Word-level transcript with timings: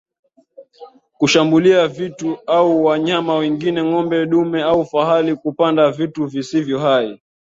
Kushambulia 1.17 1.87
vitu 1.87 2.37
au 2.47 2.83
wanyama 2.85 3.35
wengine 3.35 3.83
ng'ombe 3.83 4.25
dume 4.25 4.63
au 4.63 4.85
fahali 4.85 5.35
kupanda 5.35 5.91
vitu 5.91 6.25
visivyo 6.27 6.79
hai 6.79 7.21